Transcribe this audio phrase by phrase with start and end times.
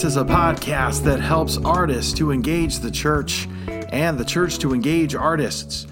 [0.00, 4.72] This is a podcast that helps artists to engage the church and the church to
[4.72, 5.86] engage artists.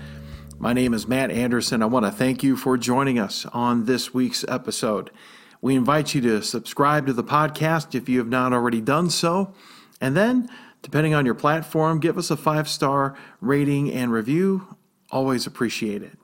[0.60, 1.84] My name is Matt Anderson.
[1.84, 5.12] I want to thank you for joining us on this week's episode.
[5.60, 9.54] We invite you to subscribe to the podcast if you have not already done so.
[10.00, 10.50] And then,
[10.82, 14.76] depending on your platform, give us a five star rating and review.
[15.12, 16.18] Always appreciate it.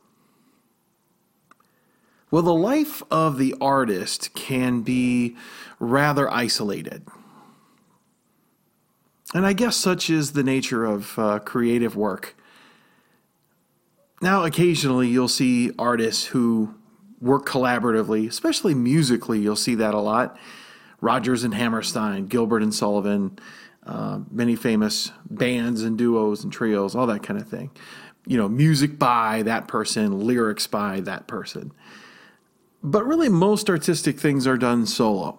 [2.32, 5.36] Well, the life of the artist can be
[5.78, 7.06] rather isolated.
[9.32, 12.34] And I guess such is the nature of uh, creative work.
[14.24, 16.74] Now, occasionally you'll see artists who
[17.20, 20.38] work collaboratively, especially musically, you'll see that a lot.
[21.02, 23.38] Rodgers and Hammerstein, Gilbert and Sullivan,
[23.84, 27.70] uh, many famous bands and duos and trios, all that kind of thing.
[28.26, 31.74] You know, music by that person, lyrics by that person.
[32.82, 35.38] But really, most artistic things are done solo.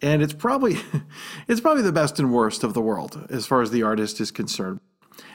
[0.00, 0.78] And it's probably
[1.48, 4.30] it's probably the best and worst of the world as far as the artist is
[4.30, 4.80] concerned.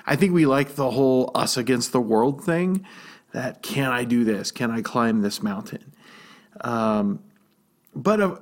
[0.07, 2.85] I think we like the whole us against the world thing.
[3.33, 4.51] That can I do this?
[4.51, 5.93] Can I climb this mountain?
[6.61, 7.19] Um,
[7.93, 8.41] but of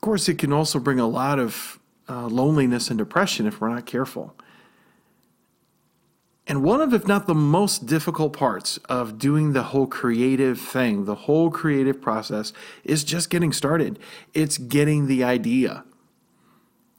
[0.00, 3.86] course, it can also bring a lot of uh, loneliness and depression if we're not
[3.86, 4.36] careful.
[6.46, 11.04] And one of, if not the most difficult parts of doing the whole creative thing,
[11.04, 12.52] the whole creative process,
[12.84, 13.98] is just getting started.
[14.34, 15.84] It's getting the idea.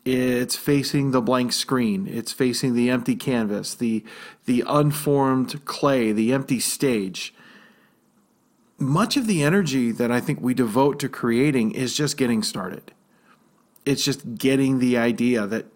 [0.05, 2.07] It's facing the blank screen.
[2.07, 4.03] It's facing the empty canvas, the,
[4.45, 7.33] the unformed clay, the empty stage.
[8.77, 12.91] Much of the energy that I think we devote to creating is just getting started.
[13.85, 15.67] It's just getting the idea that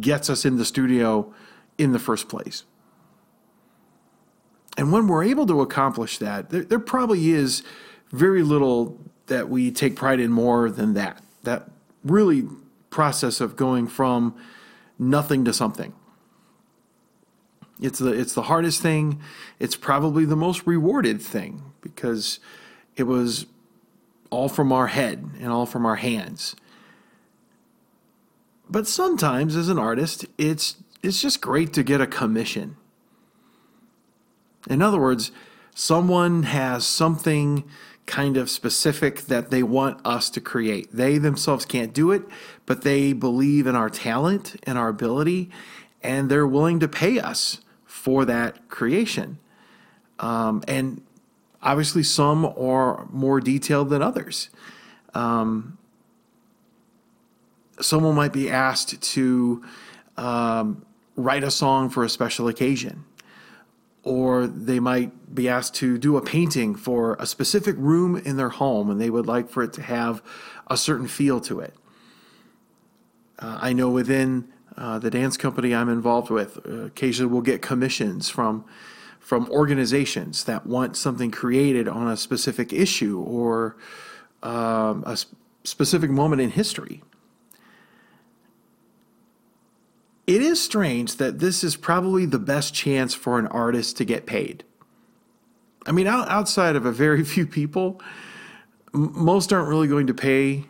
[0.00, 1.32] gets us in the studio
[1.78, 2.64] in the first place.
[4.76, 7.62] And when we're able to accomplish that, there, there probably is
[8.12, 11.22] very little that we take pride in more than that.
[11.44, 11.70] That
[12.04, 12.46] really
[12.90, 14.34] process of going from
[14.98, 15.92] nothing to something.
[17.80, 19.20] It's the it's the hardest thing.
[19.58, 22.40] It's probably the most rewarded thing because
[22.96, 23.46] it was
[24.30, 26.56] all from our head and all from our hands.
[28.68, 32.76] But sometimes as an artist, it's it's just great to get a commission.
[34.68, 35.30] In other words,
[35.74, 37.64] someone has something
[38.08, 40.88] kind of specific that they want us to create.
[40.92, 42.22] They themselves can't do it,
[42.66, 45.50] but they believe in our talent and our ability,
[46.02, 49.38] and they're willing to pay us for that creation.
[50.18, 51.02] Um, and
[51.62, 54.50] obviously, some are more detailed than others.
[55.14, 55.78] Um,
[57.80, 59.62] someone might be asked to
[60.16, 63.04] um, write a song for a special occasion
[64.08, 68.48] or they might be asked to do a painting for a specific room in their
[68.48, 70.22] home and they would like for it to have
[70.68, 71.74] a certain feel to it.
[73.38, 74.48] Uh, I know within
[74.78, 78.64] uh, the dance company I'm involved with, uh, occasionally we'll get commissions from
[79.20, 83.76] from organizations that want something created on a specific issue or
[84.42, 87.02] um, a sp- specific moment in history.
[90.28, 94.26] It is strange that this is probably the best chance for an artist to get
[94.26, 94.62] paid.
[95.86, 98.00] I mean, outside of a very few people,
[98.92, 100.64] most aren't really going to pay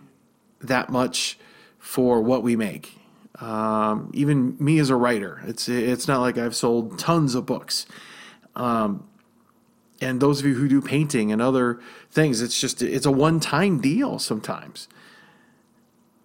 [0.60, 1.40] that much
[1.80, 3.00] for what we make.
[3.40, 7.86] Um, even me as a writer, it's it's not like I've sold tons of books.
[8.54, 9.08] Um,
[10.00, 11.80] and those of you who do painting and other
[12.12, 14.88] things, it's just it's a one time deal sometimes.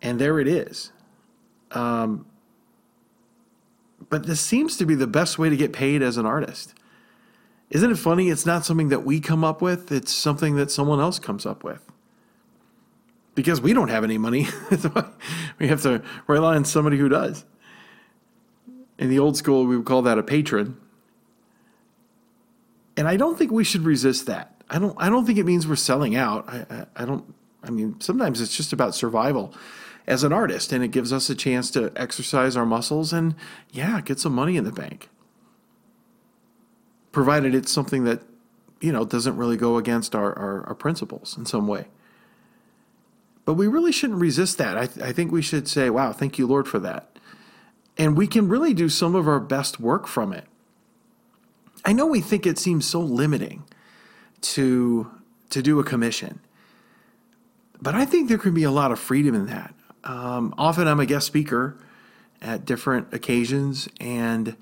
[0.04, 0.92] And there it is.
[1.72, 2.28] Um,
[4.14, 6.76] but this seems to be the best way to get paid as an artist.
[7.72, 8.30] Isn't it funny?
[8.30, 11.64] It's not something that we come up with, it's something that someone else comes up
[11.64, 11.82] with.
[13.34, 14.46] Because we don't have any money.
[15.60, 17.44] we have to rely on somebody who does.
[19.00, 20.78] In the old school, we would call that a patron.
[22.96, 24.64] And I don't think we should resist that.
[24.70, 26.48] I don't, I don't think it means we're selling out.
[26.48, 27.34] I, I, I don't,
[27.64, 29.56] I mean, sometimes it's just about survival
[30.06, 33.36] as an artist, and it gives us a chance to exercise our muscles and,
[33.72, 35.10] yeah, get some money in the bank.
[37.12, 38.22] Provided it's something that,
[38.82, 41.88] you know, doesn't really go against our, our, our principles in some way.
[43.46, 44.78] But we really shouldn't resist that.
[44.78, 47.18] I, th- I think we should say, wow, thank you, Lord, for that.
[47.98, 50.46] And we can really do some of our best work from it.
[51.86, 53.64] I know we think it seems so limiting.
[54.44, 55.10] to
[55.50, 56.40] to do a commission.
[57.82, 59.74] But I think there can be a lot of freedom in that.
[60.04, 61.78] Um, often I'm a guest speaker
[62.42, 64.56] at different occasions, and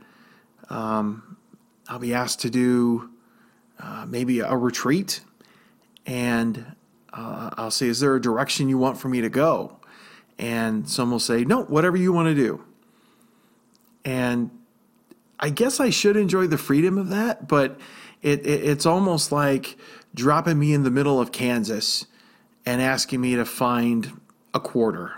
[0.69, 1.37] um,
[1.87, 3.09] I'll be asked to do
[3.79, 5.21] uh, maybe a retreat,
[6.05, 6.75] and
[7.13, 9.77] uh, I'll say, "Is there a direction you want for me to go?"
[10.37, 12.63] And some will say, "No, whatever you want to do."
[14.05, 14.51] And
[15.39, 17.79] I guess I should enjoy the freedom of that, but
[18.21, 19.77] it, it, it's almost like
[20.13, 22.05] dropping me in the middle of Kansas
[22.65, 24.19] and asking me to find
[24.53, 25.13] a quarter.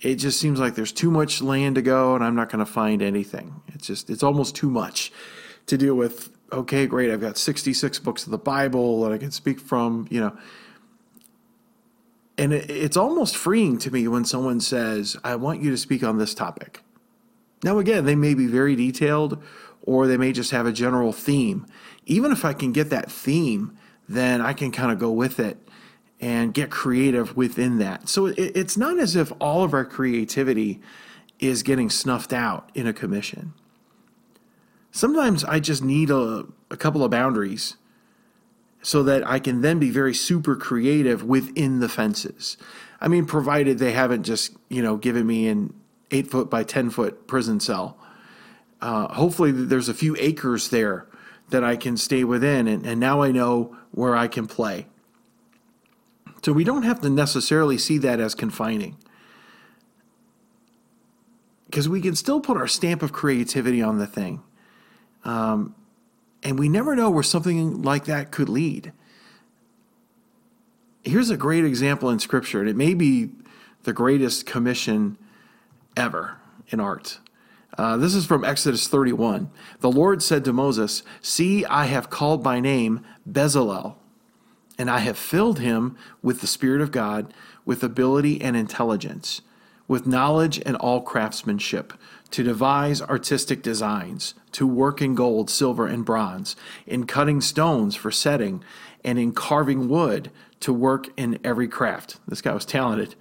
[0.00, 2.70] It just seems like there's too much land to go, and I'm not going to
[2.70, 3.60] find anything.
[3.68, 5.12] It's just it's almost too much
[5.66, 6.30] to deal with.
[6.52, 7.10] Okay, great.
[7.10, 10.08] I've got 66 books of the Bible that I can speak from.
[10.10, 10.38] You know,
[12.38, 16.02] and it, it's almost freeing to me when someone says, "I want you to speak
[16.02, 16.82] on this topic."
[17.62, 19.42] Now, again, they may be very detailed
[19.82, 21.66] or they may just have a general theme.
[22.06, 23.76] Even if I can get that theme,
[24.08, 25.58] then I can kind of go with it
[26.20, 28.08] and get creative within that.
[28.08, 30.80] So it, it's not as if all of our creativity
[31.38, 33.54] is getting snuffed out in a commission.
[34.92, 37.76] Sometimes I just need a, a couple of boundaries
[38.82, 42.56] so that I can then be very super creative within the fences.
[43.00, 45.74] I mean, provided they haven't just, you know, given me an
[46.10, 47.98] eight foot by 10 foot prison cell.
[48.80, 51.06] Uh, hopefully, there's a few acres there
[51.50, 54.86] that I can stay within, and, and now I know where I can play.
[56.42, 58.96] So we don't have to necessarily see that as confining.
[61.66, 64.42] Because we can still put our stamp of creativity on the thing.
[65.24, 65.74] Um,
[66.42, 68.92] and we never know where something like that could lead.
[71.02, 73.30] Here's a great example in Scripture, and it may be
[73.84, 75.16] the greatest commission
[75.96, 76.38] ever
[76.68, 77.18] in art.
[77.78, 79.50] Uh, this is from Exodus 31.
[79.80, 83.96] The Lord said to Moses, See, I have called by name Bezalel,
[84.80, 87.34] and I have filled him with the Spirit of God,
[87.66, 89.42] with ability and intelligence,
[89.86, 91.92] with knowledge and all craftsmanship,
[92.30, 96.56] to devise artistic designs, to work in gold, silver, and bronze,
[96.86, 98.64] in cutting stones for setting,
[99.04, 100.30] and in carving wood,
[100.60, 102.16] to work in every craft.
[102.26, 103.14] This guy was talented.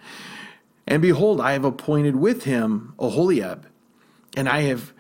[0.88, 3.64] And behold, I have appointed with him Oholiab,
[4.38, 4.94] and I have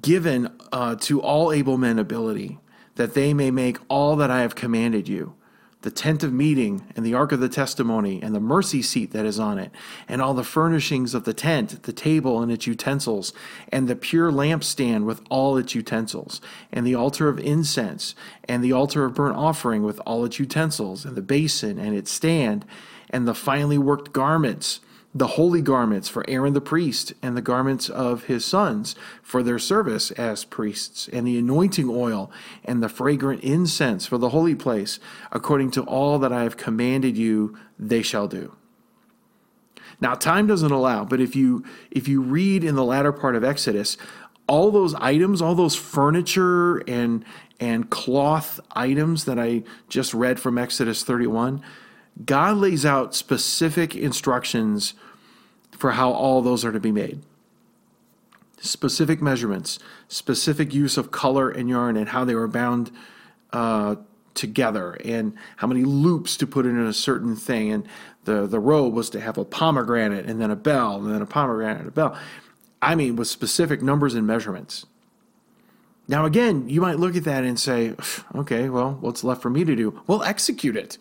[0.00, 2.60] given uh, to all able men ability,
[2.94, 5.34] that they may make all that I have commanded you
[5.82, 9.24] the tent of meeting, and the ark of the testimony, and the mercy seat that
[9.24, 9.70] is on it,
[10.08, 13.32] and all the furnishings of the tent, the table and its utensils,
[13.70, 16.40] and the pure lampstand with all its utensils,
[16.72, 18.16] and the altar of incense,
[18.48, 22.10] and the altar of burnt offering with all its utensils, and the basin and its
[22.10, 22.64] stand,
[23.10, 24.80] and the finely worked garments
[25.18, 29.58] the holy garments for Aaron the priest, and the garments of his sons for their
[29.58, 32.30] service as priests, and the anointing oil,
[32.64, 35.00] and the fragrant incense for the holy place,
[35.32, 38.54] according to all that I have commanded you, they shall do.
[40.00, 43.42] Now, time doesn't allow, but if you if you read in the latter part of
[43.42, 43.96] Exodus,
[44.46, 47.24] all those items, all those furniture and
[47.58, 51.60] and cloth items that I just read from Exodus 31,
[52.24, 54.94] God lays out specific instructions
[55.78, 57.22] for how all those are to be made.
[58.60, 59.78] Specific measurements,
[60.08, 62.90] specific use of color and yarn, and how they were bound
[63.52, 63.94] uh,
[64.34, 67.72] together, and how many loops to put in a certain thing.
[67.72, 67.86] And
[68.24, 71.26] the, the robe was to have a pomegranate, and then a bell, and then a
[71.26, 72.18] pomegranate, and a bell.
[72.82, 74.86] I mean, with specific numbers and measurements.
[76.08, 77.94] Now, again, you might look at that and say,
[78.34, 80.02] okay, well, what's left for me to do?
[80.06, 80.98] Well, execute it.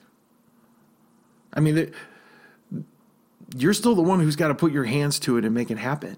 [1.54, 1.92] I mean,
[3.56, 5.78] you're still the one who's got to put your hands to it and make it
[5.78, 6.18] happen.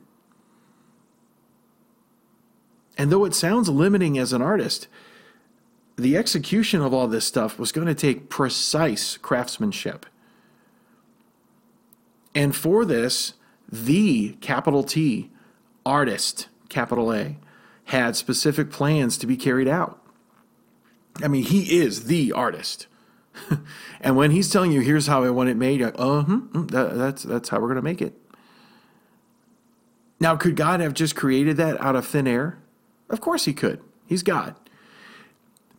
[2.97, 4.87] And though it sounds limiting as an artist,
[5.95, 10.05] the execution of all this stuff was going to take precise craftsmanship.
[12.35, 13.33] And for this,
[13.71, 15.29] the capital T
[15.85, 17.37] artist, capital A,
[17.85, 20.01] had specific plans to be carried out.
[21.23, 22.87] I mean, he is the artist.
[24.01, 26.95] and when he's telling you, here's how I want it made, like, oh, hmm, that,
[26.97, 28.13] that's, that's how we're going to make it.
[30.19, 32.59] Now, could God have just created that out of thin air?
[33.09, 33.81] Of course he could.
[34.05, 34.55] He's God.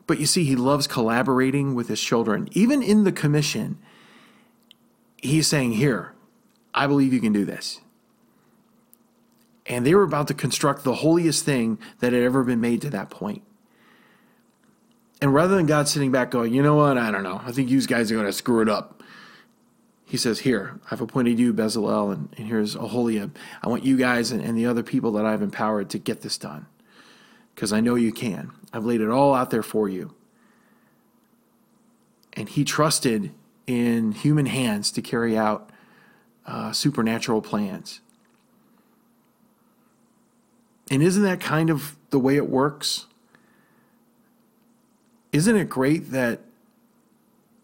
[0.06, 2.48] But you see, he loves collaborating with his children.
[2.52, 3.78] Even in the commission,
[5.18, 6.14] he's saying, Here,
[6.74, 7.80] I believe you can do this.
[9.66, 12.90] And they were about to construct the holiest thing that had ever been made to
[12.90, 13.42] that point.
[15.20, 17.70] And rather than God sitting back going, you know what, I don't know, I think
[17.70, 19.02] you guys are going to screw it up.
[20.06, 23.32] He says, Here, I've appointed you, Bezalel, and, and here's Oholiab.
[23.62, 26.38] I want you guys and, and the other people that I've empowered to get this
[26.38, 26.66] done
[27.54, 28.50] because I know you can.
[28.72, 30.14] I've laid it all out there for you.
[32.32, 33.32] and he trusted
[33.66, 35.70] in human hands to carry out
[36.46, 38.00] uh, supernatural plans.
[40.90, 43.06] And isn't that kind of the way it works?
[45.32, 46.40] Isn't it great that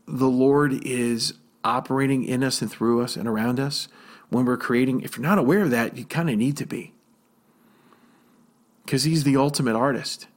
[0.07, 3.89] the Lord is operating in us and through us and around us
[4.31, 5.03] when we're creating?
[5.03, 6.93] If you're not aware of that, you kind of need to be.
[8.85, 10.29] Because He's the ultimate artist.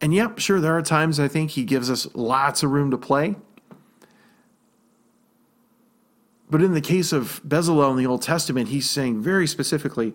[0.00, 2.98] And yep, sure, there are times I think He gives us lots of room to
[2.98, 3.36] play.
[6.50, 10.12] But in the case of Bezalel in the Old Testament, he's saying very specifically,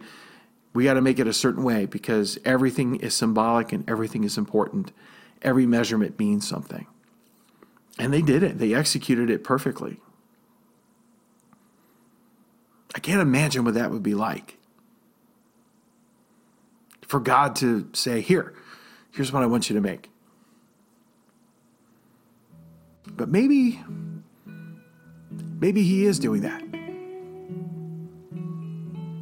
[0.75, 4.37] we got to make it a certain way because everything is symbolic and everything is
[4.37, 4.91] important.
[5.41, 6.85] Every measurement means something.
[7.97, 10.01] And they did it, they executed it perfectly.
[12.93, 14.57] I can't imagine what that would be like.
[17.03, 18.53] For God to say, Here,
[19.11, 20.09] here's what I want you to make.
[23.07, 23.81] But maybe,
[25.61, 26.84] maybe He is doing that.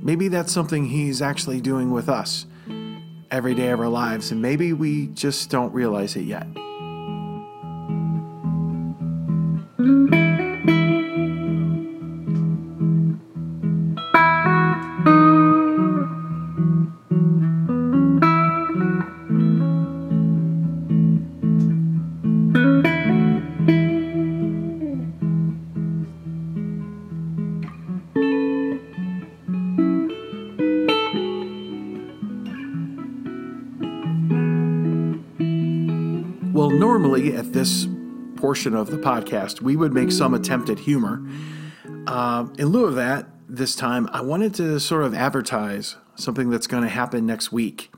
[0.04, 2.46] Maybe that's something He's actually doing with us
[3.32, 6.46] every day of our lives, and maybe we just don't realize it yet.
[38.44, 41.26] Portion of the podcast, we would make some attempt at humor.
[42.06, 46.68] Uh, in lieu of that, this time, I wanted to sort of advertise something that's
[46.68, 47.90] going to happen next week.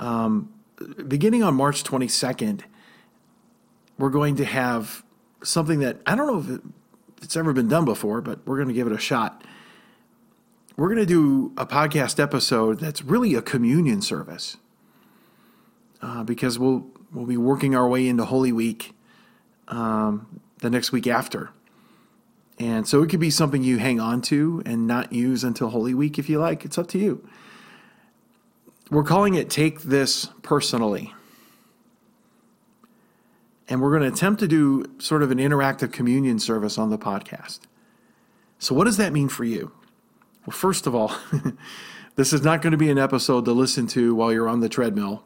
[0.00, 0.54] Um,
[1.06, 2.62] beginning on March 22nd,
[3.98, 5.04] we're going to have
[5.42, 6.60] something that I don't know if
[7.22, 9.44] it's ever been done before, but we're going to give it a shot.
[10.78, 14.56] We're going to do a podcast episode that's really a communion service
[16.00, 18.94] uh, because we'll we'll be working our way into Holy Week
[19.68, 21.50] um, the next week after.
[22.58, 25.94] And so it could be something you hang on to and not use until Holy
[25.94, 26.64] Week if you like.
[26.64, 27.26] It's up to you.
[28.90, 31.14] We're calling it Take This Personally.
[33.68, 36.98] And we're going to attempt to do sort of an interactive communion service on the
[36.98, 37.60] podcast.
[38.58, 39.72] So, what does that mean for you?
[40.46, 41.14] Well, first of all,
[42.16, 44.68] this is not going to be an episode to listen to while you're on the
[44.70, 45.22] treadmill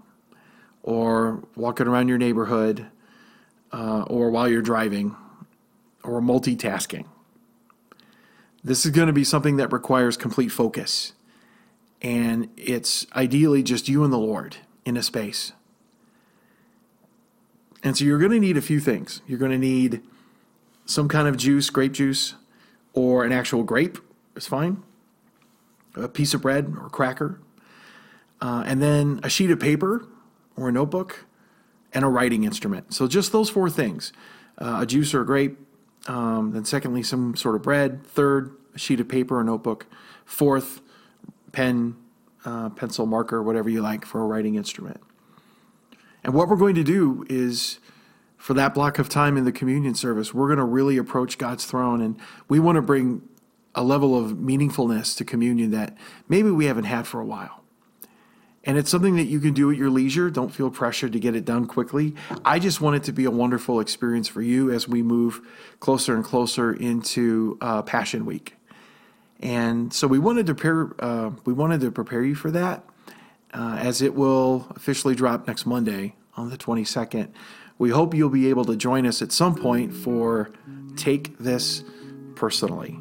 [0.82, 2.88] or walking around your neighborhood,
[3.72, 5.16] uh, or while you're driving,
[6.04, 7.06] or multitasking.
[8.64, 11.12] This is going to be something that requires complete focus.
[12.00, 15.52] And it's ideally just you and the Lord in a space.
[17.82, 19.22] And so you're going to need a few things.
[19.26, 20.02] You're going to need
[20.84, 22.34] some kind of juice, grape juice,
[22.92, 23.98] or an actual grape
[24.36, 24.82] is fine,
[25.94, 27.40] a piece of bread or cracker,
[28.40, 30.06] uh, and then a sheet of paper
[30.56, 31.24] or a notebook,
[31.94, 32.94] and a writing instrument.
[32.94, 34.12] So just those four things
[34.58, 35.58] uh, a juice or a grape,
[36.06, 39.86] um, then secondly, some sort of bread, third, a sheet of paper or notebook,
[40.24, 40.80] fourth,
[41.52, 41.96] pen,
[42.44, 45.00] uh, pencil, marker, whatever you like for a writing instrument.
[46.24, 47.78] And what we're going to do is
[48.36, 51.64] for that block of time in the communion service, we're going to really approach God's
[51.64, 52.18] throne and
[52.48, 53.22] we want to bring
[53.74, 55.96] a level of meaningfulness to communion that
[56.28, 57.61] maybe we haven't had for a while.
[58.64, 60.30] And it's something that you can do at your leisure.
[60.30, 62.14] Don't feel pressured to get it done quickly.
[62.44, 65.40] I just want it to be a wonderful experience for you as we move
[65.80, 68.56] closer and closer into uh, Passion Week.
[69.40, 72.84] And so we wanted to prepare, uh, we wanted to prepare you for that,
[73.52, 77.28] uh, as it will officially drop next Monday on the 22nd.
[77.78, 80.52] We hope you'll be able to join us at some point for
[80.94, 81.82] Take This
[82.36, 82.98] Personally.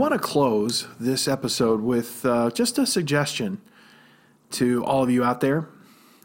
[0.00, 3.60] Want to close this episode with uh, just a suggestion
[4.50, 5.68] to all of you out there,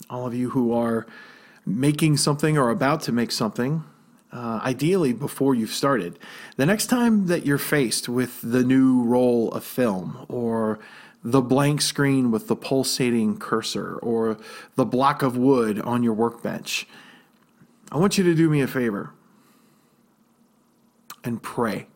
[0.10, 1.06] all of you who are
[1.66, 3.84] making something or about to make something,
[4.32, 6.18] uh, ideally before you've started.
[6.56, 10.80] The next time that you're faced with the new roll of film or
[11.22, 14.38] the blank screen with the pulsating cursor or
[14.78, 16.88] the block of wood on your workbench,
[17.92, 19.12] I want you to do me a favor
[21.26, 21.88] and pray.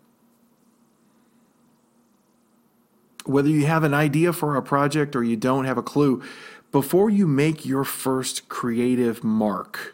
[3.30, 6.24] Whether you have an idea for a project or you don't have a clue,
[6.72, 9.94] before you make your first creative mark,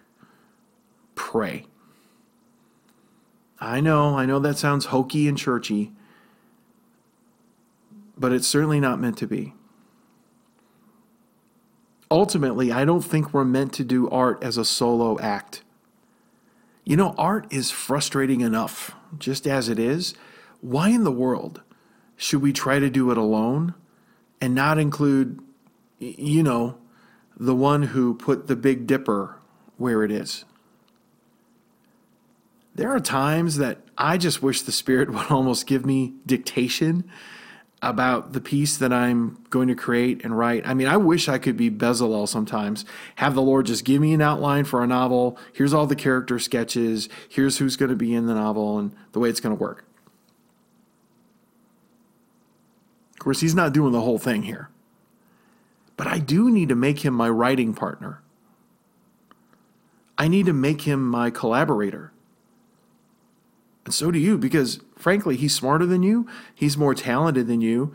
[1.15, 1.65] pray.
[3.59, 5.91] I know, I know that sounds hokey and churchy,
[8.17, 9.53] but it's certainly not meant to be.
[12.09, 15.61] Ultimately, I don't think we're meant to do art as a solo act.
[16.85, 20.13] You know, art is frustrating enough, just as it is.
[20.61, 21.61] Why in the world
[22.17, 23.73] should we try to do it alone
[24.41, 25.39] and not include,
[25.99, 26.77] you know,
[27.37, 29.37] the one who put the Big Dipper
[29.77, 30.45] where it is?
[32.73, 37.09] There are times that I just wish the Spirit would almost give me dictation
[37.81, 40.67] about the piece that I'm going to create and write.
[40.67, 42.83] I mean, I wish I could be Bezalel sometimes.
[43.15, 45.37] Have the Lord just give me an outline for a novel.
[45.53, 47.09] Here's all the character sketches.
[47.29, 49.85] Here's who's going to be in the novel and the way it's going to work.
[53.13, 54.69] Of course, he's not doing the whole thing here.
[55.97, 58.21] But I do need to make him my writing partner.
[60.17, 62.11] I need to make him my collaborator.
[63.83, 67.93] And so do you, because frankly, he's smarter than you, he's more talented than you,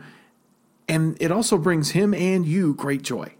[0.87, 3.33] and it also brings him and you great joy.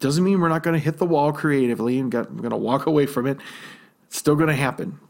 [0.00, 2.56] Doesn't mean we're not going to hit the wall creatively and got, we're going to
[2.56, 3.38] walk away from it.
[4.06, 5.00] It's still going to happen.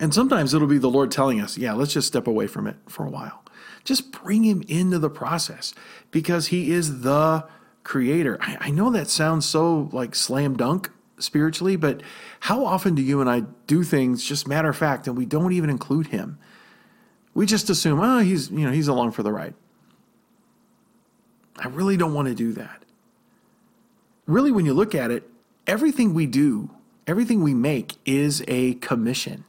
[0.00, 2.76] And sometimes it'll be the Lord telling us, yeah, let's just step away from it
[2.86, 3.42] for a while.
[3.86, 5.72] Just bring him into the process
[6.10, 7.46] because he is the
[7.84, 8.36] creator.
[8.40, 12.02] I, I know that sounds so like slam dunk, spiritually, but
[12.40, 15.52] how often do you and I do things just matter of fact and we don't
[15.52, 16.38] even include him?
[17.34, 19.54] We just assume, oh, he's, you know, he's along for the ride.
[21.58, 22.82] I really don't want to do that.
[24.26, 25.28] Really, when you look at it,
[25.66, 26.70] everything we do,
[27.06, 29.44] everything we make is a commission.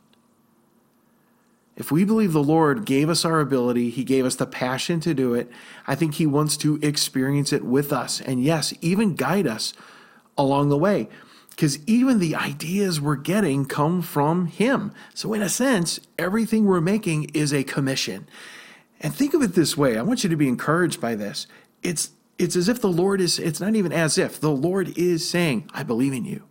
[1.77, 5.13] If we believe the Lord gave us our ability, He gave us the passion to
[5.13, 5.50] do it,
[5.86, 8.19] I think He wants to experience it with us.
[8.19, 9.73] And yes, even guide us
[10.38, 11.08] along the way
[11.51, 14.91] because even the ideas we're getting come from Him.
[15.13, 18.28] So, in a sense, everything we're making is a commission.
[18.99, 21.45] And think of it this way I want you to be encouraged by this.
[21.84, 25.30] It's, it's as if the Lord is, it's not even as if, the Lord is
[25.30, 26.43] saying, I believe in you.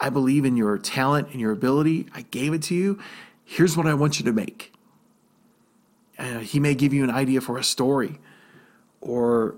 [0.00, 2.08] I believe in your talent and your ability.
[2.12, 2.98] I gave it to you.
[3.44, 4.73] Here's what I want you to make.
[6.18, 8.20] Uh, he may give you an idea for a story
[9.00, 9.56] or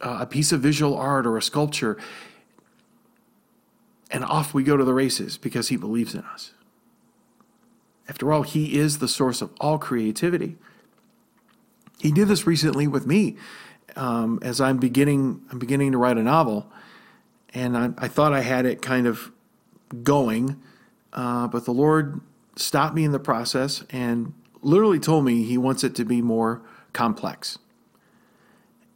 [0.00, 1.98] uh, a piece of visual art or a sculpture
[4.10, 6.52] and off we go to the races because he believes in us.
[8.08, 10.56] After all, he is the source of all creativity.
[11.98, 13.36] He did this recently with me
[13.96, 16.70] um, as I'm beginning, I'm beginning to write a novel,
[17.54, 19.30] and I, I thought I had it kind of
[20.02, 20.60] going,
[21.12, 22.20] uh, but the Lord
[22.56, 26.62] stopped me in the process and literally told me He wants it to be more
[26.92, 27.58] complex.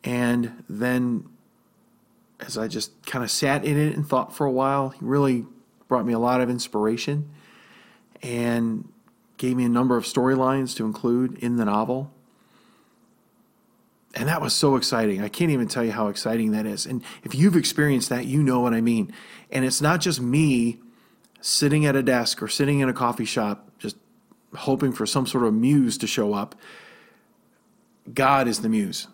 [0.04, 1.28] And then
[2.40, 5.46] as I just kind of sat in it and thought for a while, he really
[5.88, 7.28] brought me a lot of inspiration
[8.22, 8.88] and
[9.36, 12.12] gave me a number of storylines to include in the novel.
[14.14, 15.20] And that was so exciting.
[15.20, 16.86] I can't even tell you how exciting that is.
[16.86, 19.12] And if you've experienced that, you know what I mean.
[19.50, 20.80] And it's not just me
[21.40, 23.96] sitting at a desk or sitting in a coffee shop just
[24.56, 26.54] hoping for some sort of muse to show up.
[28.12, 29.08] God is the muse.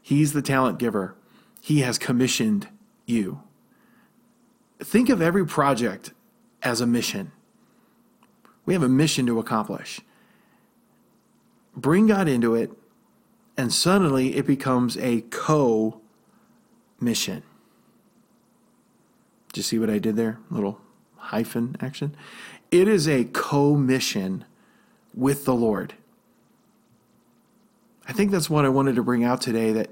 [0.00, 1.14] He's the talent giver.
[1.60, 2.68] He has commissioned
[3.06, 3.42] you.
[4.78, 6.12] Think of every project
[6.62, 7.32] as a mission.
[8.64, 10.00] We have a mission to accomplish.
[11.76, 12.70] Bring God into it,
[13.56, 16.00] and suddenly it becomes a co
[17.00, 17.42] mission.
[19.52, 20.38] Do you see what I did there?
[20.50, 20.80] Little
[21.16, 22.16] hyphen action.
[22.70, 24.44] It is a co mission
[25.14, 25.94] with the Lord.
[28.06, 29.90] I think that's what I wanted to bring out today that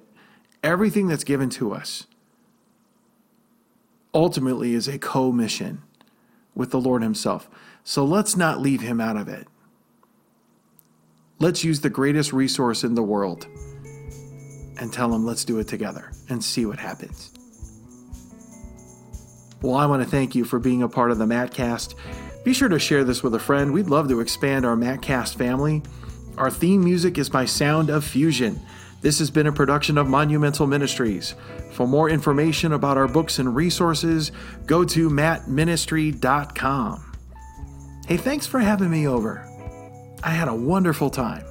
[0.62, 2.06] everything that's given to us
[4.14, 5.82] ultimately is a co mission
[6.54, 7.48] with the Lord Himself.
[7.84, 9.46] So let's not leave Him out of it.
[11.40, 13.46] Let's use the greatest resource in the world
[14.78, 17.32] and tell Him, let's do it together and see what happens.
[19.62, 21.94] Well, I want to thank you for being a part of the Mattcast.
[22.48, 23.74] Be sure to share this with a friend.
[23.74, 25.82] We'd love to expand our Mattcast family.
[26.38, 28.58] Our theme music is by Sound of Fusion.
[29.02, 31.34] This has been a production of Monumental Ministries.
[31.72, 34.32] For more information about our books and resources,
[34.64, 37.18] go to mattministry.com.
[38.06, 39.44] Hey, thanks for having me over.
[40.22, 41.44] I had a wonderful time.